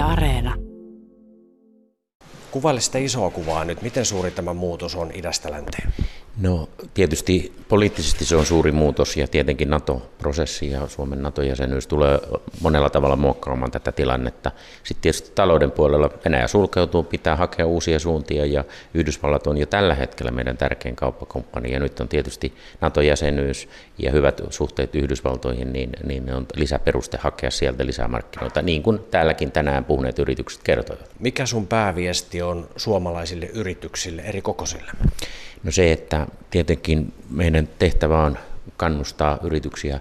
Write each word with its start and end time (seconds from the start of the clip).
Areena. 0.00 0.54
Kuvaile 2.50 2.80
sitä 2.80 2.98
isoa 2.98 3.30
kuvaa 3.30 3.64
nyt. 3.64 3.82
Miten 3.82 4.04
suuri 4.04 4.30
tämä 4.30 4.54
muutos 4.54 4.94
on 4.94 5.10
idästä 5.14 5.50
länteen? 5.50 5.92
No 6.38 6.68
tietysti 6.94 7.52
poliittisesti 7.68 8.24
se 8.24 8.36
on 8.36 8.46
suuri 8.46 8.72
muutos 8.72 9.16
ja 9.16 9.28
tietenkin 9.28 9.70
NATO-prosessi 9.70 10.70
ja 10.70 10.88
Suomen 10.88 11.22
NATO-jäsenyys 11.22 11.86
tulee 11.86 12.18
monella 12.60 12.90
tavalla 12.90 13.16
muokkaamaan 13.16 13.70
tätä 13.70 13.92
tilannetta. 13.92 14.50
Sitten 14.82 15.02
tietysti 15.02 15.32
talouden 15.34 15.70
puolella 15.70 16.10
Venäjä 16.24 16.48
sulkeutuu, 16.48 17.02
pitää 17.02 17.36
hakea 17.36 17.66
uusia 17.66 17.98
suuntia 17.98 18.46
ja 18.46 18.64
Yhdysvallat 18.94 19.46
on 19.46 19.58
jo 19.58 19.66
tällä 19.66 19.94
hetkellä 19.94 20.30
meidän 20.30 20.56
tärkein 20.56 20.96
kauppakumppani 20.96 21.72
ja 21.72 21.80
nyt 21.80 22.00
on 22.00 22.08
tietysti 22.08 22.52
NATO-jäsenyys 22.80 23.68
ja 23.98 24.12
hyvät 24.12 24.40
suhteet 24.50 24.94
Yhdysvaltoihin, 24.94 25.72
niin, 25.72 25.90
niin 26.04 26.34
on 26.34 26.46
lisäperuste 26.54 27.18
hakea 27.20 27.50
sieltä 27.50 27.86
lisää 27.86 28.08
markkinoita, 28.08 28.62
niin 28.62 28.82
kuin 28.82 28.98
täälläkin 29.10 29.52
tänään 29.52 29.84
puhuneet 29.84 30.18
yritykset 30.18 30.62
kertoivat. 30.62 31.10
Mikä 31.18 31.46
sun 31.46 31.66
pääviesti 31.66 32.42
on 32.42 32.68
suomalaisille 32.76 33.46
yrityksille 33.46 34.22
eri 34.22 34.42
kokoisille? 34.42 34.92
No 35.64 35.70
se, 35.70 35.92
että 35.92 36.26
tietenkin 36.50 37.12
meidän 37.30 37.68
tehtävä 37.78 38.24
on 38.24 38.38
kannustaa 38.76 39.38
yrityksiä 39.42 40.00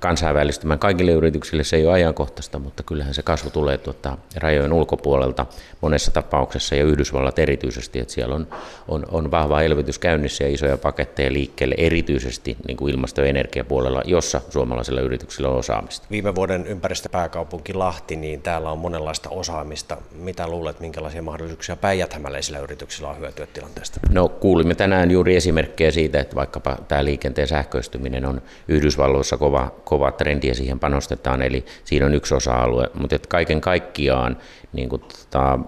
kansainvälistymään. 0.00 0.78
Kaikille 0.78 1.12
yrityksille 1.12 1.64
se 1.64 1.76
ei 1.76 1.86
ole 1.86 1.92
ajankohtaista, 1.92 2.58
mutta 2.58 2.82
kyllähän 2.82 3.14
se 3.14 3.22
kasvu 3.22 3.50
tulee 3.50 3.78
tuota 3.78 4.18
rajojen 4.36 4.72
ulkopuolelta 4.72 5.46
monessa 5.80 6.10
tapauksessa 6.10 6.74
ja 6.74 6.84
Yhdysvallat 6.84 7.38
erityisesti, 7.38 7.98
että 7.98 8.14
siellä 8.14 8.34
on, 8.34 8.46
on, 8.88 9.04
on 9.10 9.30
vahva 9.30 9.62
elvytys 9.62 9.98
käynnissä 9.98 10.44
ja 10.44 10.50
isoja 10.50 10.78
paketteja 10.78 11.32
liikkeelle 11.32 11.74
erityisesti 11.78 12.56
niin 12.68 12.76
kuin 12.76 12.94
ilmasto- 12.94 13.20
ja 13.20 13.26
energiapuolella, 13.26 14.02
jossa 14.04 14.40
suomalaisilla 14.50 15.00
yrityksillä 15.00 15.48
on 15.48 15.56
osaamista. 15.56 16.06
Viime 16.10 16.34
vuoden 16.34 16.66
ympäristöpääkaupunki 16.66 17.74
Lahti, 17.74 18.16
niin 18.16 18.42
täällä 18.42 18.70
on 18.70 18.78
monenlaista 18.78 19.30
osaamista. 19.30 19.96
Mitä 20.12 20.48
luulet, 20.48 20.80
minkälaisia 20.80 21.22
mahdollisuuksia 21.22 21.76
päijäthämäläisillä 21.76 22.58
yrityksillä 22.58 23.08
on 23.08 23.18
hyötyä 23.18 23.46
tilanteesta? 23.46 24.00
No 24.12 24.28
kuulimme 24.28 24.74
tänään 24.74 25.10
juuri 25.10 25.36
esimerkkejä 25.36 25.90
siitä, 25.90 26.20
että 26.20 26.36
vaikkapa 26.36 26.76
tämä 26.88 27.04
liikenteen 27.04 27.48
sähköistyminen 27.48 28.24
on 28.24 28.42
Yhdysvalloissa 28.68 29.19
Yhdysvalloissa 29.20 29.36
kova, 29.36 29.72
kova 29.84 30.12
trendi 30.12 30.48
ja 30.48 30.54
siihen 30.54 30.78
panostetaan, 30.80 31.42
eli 31.42 31.64
siinä 31.84 32.06
on 32.06 32.14
yksi 32.14 32.34
osa-alue, 32.34 32.90
mutta 32.94 33.16
että 33.16 33.28
kaiken 33.28 33.60
kaikkiaan 33.60 34.36
niin 34.72 34.88
kuin, 34.88 35.02
tota, 35.02 35.58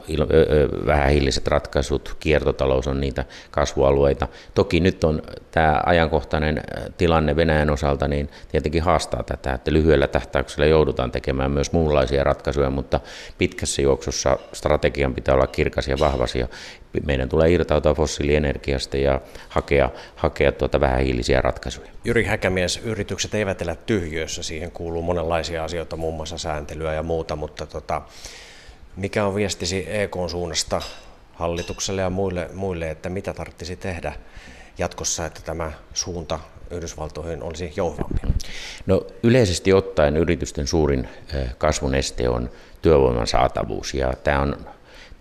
vähähiiliset 0.87 1.47
ratkaisut, 1.47 2.17
kiertotalous 2.21 2.89
on 2.89 3.01
niitä 3.01 3.25
kasvualueita. 3.51 4.29
Toki 4.55 4.81
nyt 4.81 5.05
on 5.05 5.23
tämä 5.51 5.81
ajankohtainen 5.87 6.61
tilanne 6.99 7.37
Venäjän 7.37 7.71
osalta, 7.71 8.09
niin 8.09 8.29
tietenkin 8.49 8.83
haastaa 8.83 9.23
tätä, 9.23 9.53
että 9.53 9.73
lyhyellä 9.73 10.07
tähtäyksellä 10.07 10.67
joudutaan 10.67 11.11
tekemään 11.11 11.51
myös 11.51 11.73
muunlaisia 11.73 12.25
ratkaisuja, 12.25 12.71
mutta 12.71 13.01
pitkässä 13.39 13.83
juoksussa 13.83 14.39
strategian 14.53 15.15
pitää 15.15 15.35
olla 15.35 15.47
kirkas 15.47 15.89
ja 15.89 15.97
vahvas 15.99 16.35
ja 16.35 16.49
meidän 17.07 17.29
tulee 17.29 17.51
irtautua 17.51 17.95
fossiilienergiasta 17.95 18.97
ja 18.97 19.21
hakea, 19.49 19.91
hakea 20.17 20.53
tuota 20.53 20.81
vähähiilisiä 20.81 21.41
ratkaisuja. 21.41 21.91
Jyri 22.05 22.25
Häkämies, 22.25 22.81
yritykset 22.85 23.32
eivät 23.35 23.63
elä 23.63 23.75
tyhjössä, 23.75 24.43
siihen 24.43 24.71
kuuluu 24.71 25.03
monenlaisia 25.03 25.65
asioita, 25.65 25.97
muun 25.97 26.15
muassa 26.15 26.39
sääntelyä 26.39 26.95
ja 26.95 27.03
muuta, 27.03 27.37
mutta 27.37 27.67
tota, 27.67 28.03
mikä 28.97 29.25
on 29.27 29.35
viestisi 29.35 29.87
EK 29.89 30.17
suunnasta 30.31 30.83
hallitukselle 31.33 32.03
ja 32.03 32.11
muille, 32.11 32.51
muille, 32.55 32.91
että 32.91 33.09
mitä 33.09 33.33
tarvitsisi 33.35 33.77
tehdä 33.77 34.13
jatkossa, 34.79 35.27
että 35.27 35.41
tämä 35.45 35.73
suunta 35.95 36.39
Yhdysvaltoihin 36.71 37.43
olisi 37.43 37.73
jouhevampi? 37.77 38.21
No 38.87 39.07
yleisesti 39.23 39.73
ottaen 39.73 40.17
yritysten 40.17 40.67
suurin 40.67 41.09
kasvun 41.59 41.95
este 41.95 42.29
on 42.29 42.51
työvoiman 42.83 43.27
saatavuus 43.27 43.95
ja 43.95 44.13
tämä 44.25 44.41
on 44.41 44.67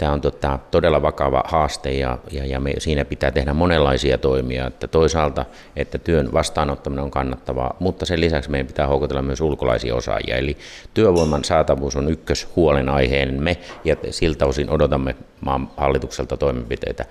Tämä 0.02 0.14
on 0.14 0.22
tota, 0.22 0.60
todella 0.72 1.02
vakava 1.02 1.44
haaste 1.46 1.92
ja, 1.92 2.18
ja, 2.32 2.46
ja 2.46 2.60
me, 2.60 2.74
siinä 2.78 3.06
pitää 3.06 3.32
tehdä 3.32 3.54
monenlaisia 3.54 4.18
toimia. 4.18 4.68
Että 4.68 4.88
toisaalta, 4.88 5.46
että 5.76 5.98
työn 5.98 6.34
vastaanottaminen 6.34 7.04
on 7.04 7.12
kannattavaa, 7.12 7.76
mutta 7.80 8.06
sen 8.06 8.22
lisäksi 8.22 8.52
meidän 8.52 8.68
pitää 8.68 8.88
houkutella 8.88 9.22
myös 9.22 9.42
ulkolaisia 9.42 9.96
osaajia. 9.96 10.38
Eli 10.38 10.58
työvoiman 10.94 11.44
saatavuus 11.44 11.96
on 11.96 12.12
ykköshuolenaiheemme 12.12 13.58
ja 13.86 13.96
siltä 14.10 14.46
osin 14.46 14.70
odotamme 14.70 15.16
maan 15.42 15.70
hallitukselta 15.78 16.38
toimenpiteitä. 16.38 17.06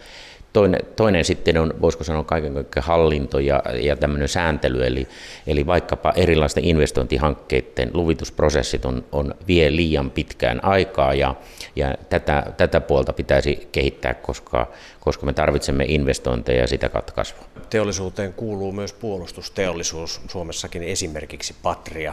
Toinen, 0.52 0.80
toinen 0.96 1.24
sitten 1.24 1.58
on, 1.58 1.74
voisiko 1.80 2.04
sanoa, 2.04 2.24
kaiken 2.24 2.54
kaikkiaan 2.54 2.86
hallinto 2.86 3.38
ja, 3.38 3.62
ja 3.80 3.96
tämmöinen 3.96 4.28
sääntely, 4.28 4.86
eli, 4.86 5.08
eli 5.46 5.66
vaikkapa 5.66 6.12
erilaisten 6.16 6.64
investointihankkeiden 6.64 7.90
luvitusprosessit 7.94 8.84
on, 8.84 9.04
on 9.12 9.34
vie 9.48 9.76
liian 9.76 10.10
pitkään 10.10 10.64
aikaa, 10.64 11.14
ja, 11.14 11.34
ja 11.76 11.94
tätä, 12.08 12.46
tätä 12.56 12.80
puolta 12.80 13.12
pitäisi 13.12 13.68
kehittää, 13.72 14.14
koska, 14.14 14.66
koska 15.00 15.26
me 15.26 15.32
tarvitsemme 15.32 15.84
investointeja 15.88 16.60
ja 16.60 16.66
sitä 16.66 16.88
kautta 16.88 17.12
kasvua. 17.12 17.44
Teollisuuteen 17.70 18.32
kuuluu 18.32 18.72
myös 18.72 18.92
puolustusteollisuus, 18.92 20.20
Suomessakin 20.28 20.82
esimerkiksi 20.82 21.54
Patria. 21.62 22.12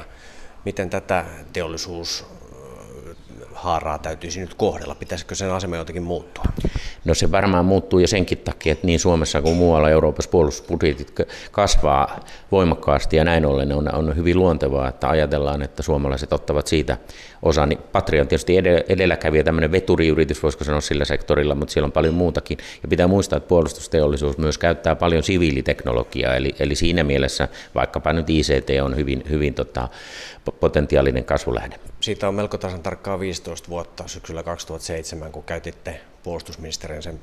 Miten 0.66 0.90
tätä 0.90 1.26
teollisuus 1.54 2.26
haaraa 3.58 3.98
täytyisi 3.98 4.40
nyt 4.40 4.54
kohdella? 4.54 4.96
Pitäisikö 4.96 5.36
sen 5.36 5.52
asema 5.52 5.76
jotenkin 5.76 6.04
muuttua? 6.04 6.44
No 7.06 7.14
se 7.14 7.32
varmaan 7.32 7.66
muuttuu 7.66 8.00
jo 8.00 8.08
senkin 8.08 8.38
takia, 8.38 8.72
että 8.72 8.88
niin 8.88 9.00
Suomessa 9.00 9.42
kuin 9.42 9.58
muualla 9.58 9.90
Euroopassa 9.90 10.32
puolustusbudjetit 10.32 11.14
kasvaa 11.52 12.20
voimakkaasti 12.52 13.16
ja 13.18 13.24
näin 13.24 13.46
ollen 13.46 13.72
on, 13.72 13.96
on 13.96 14.16
hyvin 14.16 14.40
luontevaa, 14.40 14.90
että 14.90 15.10
ajatellaan, 15.10 15.62
että 15.62 15.84
suomalaiset 15.84 16.34
ottavat 16.34 16.68
siitä 16.68 16.98
osa. 17.42 17.66
Niin 17.66 17.80
Patria 17.92 18.22
on 18.22 18.28
tietysti 18.28 18.58
edelläkävijä 18.90 19.44
tämmöinen 19.44 19.72
veturiyritys, 19.72 20.44
voisiko 20.44 20.64
sanoa 20.64 20.82
sillä 20.82 21.06
sektorilla, 21.06 21.56
mutta 21.56 21.72
siellä 21.72 21.86
on 21.86 21.92
paljon 21.92 22.14
muutakin. 22.14 22.58
Ja 22.82 22.88
pitää 22.88 23.08
muistaa, 23.08 23.38
että 23.38 23.48
puolustusteollisuus 23.48 24.38
myös 24.38 24.58
käyttää 24.58 24.96
paljon 24.96 25.24
siviiliteknologiaa, 25.24 26.36
eli, 26.36 26.56
eli 26.60 26.76
siinä 26.76 27.04
mielessä 27.04 27.48
vaikkapa 27.76 28.14
nyt 28.14 28.30
ICT 28.30 28.70
on 28.84 28.96
hyvin, 28.96 29.24
hyvin 29.30 29.54
tota, 29.54 29.88
potentiaalinen 30.60 31.26
kasvulähde. 31.26 31.80
Siitä 32.02 32.28
on 32.28 32.36
melko 32.36 32.58
tasan 32.58 32.84
tarkkaan 32.84 33.20
15 33.20 33.70
vuotta 33.70 34.08
syksyllä 34.08 34.44
2007, 34.44 35.32
kun 35.32 35.44
käytitte 35.44 36.02
puolustusministerin 36.24 37.04
sen 37.04 37.20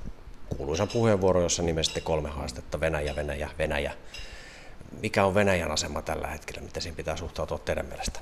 kuuluisan 0.57 0.89
puheenvuoron, 0.89 1.43
jossa 1.43 1.63
nimesitte 1.63 2.01
kolme 2.01 2.29
haastetta, 2.29 2.81
Venäjä, 2.81 3.17
Venäjä, 3.17 3.51
Venäjä 3.59 3.93
mikä 5.03 5.25
on 5.25 5.35
Venäjän 5.35 5.71
asema 5.71 6.03
tällä 6.03 6.27
hetkellä, 6.27 6.61
miten 6.63 6.83
siihen 6.83 6.97
pitää 6.97 7.17
suhtautua 7.17 7.59
teidän 7.59 7.87
mielestä? 7.87 8.21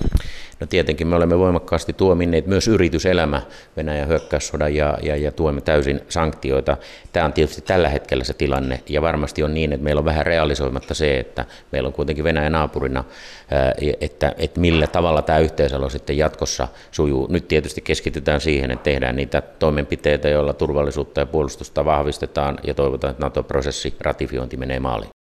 No 0.60 0.66
tietenkin 0.66 1.06
me 1.06 1.16
olemme 1.16 1.38
voimakkaasti 1.38 1.93
tuominneet 1.93 2.47
myös 2.47 2.69
yrityselämä 2.69 3.43
Venäjän 3.77 4.09
hyökkäyssodan 4.09 4.75
ja, 4.75 4.99
ja, 5.03 5.16
ja 5.16 5.32
tuemme 5.32 5.61
täysin 5.61 6.00
sanktioita. 6.09 6.77
Tämä 7.12 7.27
on 7.27 7.32
tietysti 7.32 7.62
tällä 7.62 7.88
hetkellä 7.88 8.25
se 8.25 8.34
tilanne 8.34 8.81
ja 8.88 9.03
varmasti 9.03 9.43
on 9.43 9.55
niin, 9.55 9.72
että 9.72 9.84
meillä 9.84 9.99
on 9.99 10.05
vähän 10.05 10.27
realisoimatta 10.27 10.94
se, 10.94 11.19
että 11.19 11.44
meillä 11.72 11.87
on 11.87 11.93
kuitenkin 11.93 12.25
Venäjän 12.25 12.53
naapurina, 12.53 13.05
että, 14.00 14.34
että 14.38 14.61
millä 14.61 14.87
tavalla 14.87 15.22
tämä 15.22 15.38
yhteisalo 15.38 15.88
sitten 15.88 16.19
jatkossa 16.19 16.69
sujuu. 16.91 17.27
Nyt 17.31 17.49
tietysti 17.49 17.81
keskitytään 17.81 18.41
siihen, 18.41 18.71
että 18.71 18.84
tehdään 18.84 19.16
niitä 19.16 19.41
toimenpiteitä, 19.41 20.28
joilla 20.28 20.53
turvallisuutta 20.53 21.21
ja 21.21 21.27
puolustusta 21.27 21.84
vahvistetaan 21.84 22.59
ja 22.62 22.75
toivotaan, 22.75 23.11
että 23.11 23.25
NATO-prosessi 23.25 23.94
ratifiointi 24.00 24.56
menee 24.56 24.81
maaliin. 24.81 25.22